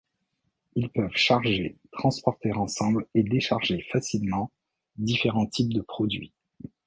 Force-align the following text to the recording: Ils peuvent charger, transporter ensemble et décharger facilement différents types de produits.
Ils 0.75 0.89
peuvent 0.89 1.15
charger, 1.15 1.77
transporter 1.91 2.51
ensemble 2.53 3.05
et 3.13 3.21
décharger 3.21 3.83
facilement 3.91 4.49
différents 4.97 5.45
types 5.45 5.73
de 5.75 5.81
produits. 5.81 6.33